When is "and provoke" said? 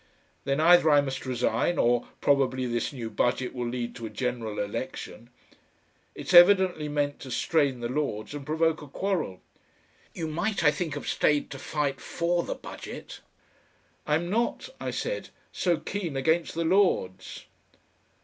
8.33-8.81